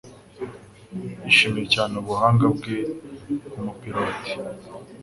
[1.23, 2.77] Yishimiye cyane ubuhanga bwe
[3.49, 4.31] nkumupilote.